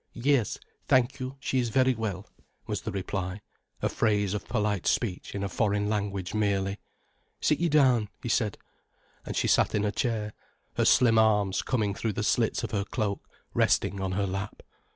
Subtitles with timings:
[0.17, 0.57] "Yes,
[0.87, 2.25] thank you, she is very well,"
[2.65, 3.39] was the reply,
[3.83, 6.79] a phrase of polite speech in a foreign language merely.
[7.39, 8.57] "Sit you down," he said.
[9.27, 10.33] And she sat in a chair,
[10.75, 14.63] her slim arms, coming through the slits of her cloak, resting on her lap.